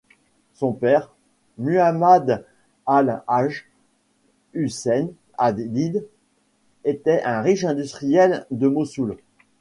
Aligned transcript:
Son 0.55 0.73
père, 0.73 1.11
Muhammad 1.59 2.43
al-Hajj 2.87 3.67
Husayn 4.55 5.09
Hadid, 5.37 6.07
était 6.83 7.21
un 7.21 7.43
riche 7.43 7.65
industriel 7.65 8.47
de 8.49 8.67
Mossoul. 8.67 9.17